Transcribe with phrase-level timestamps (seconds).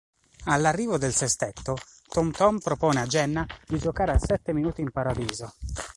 [0.45, 5.53] All'arrivo del sestetto, Tom-Tom propone a Jenna di giocare a "sette minuti in paradiso".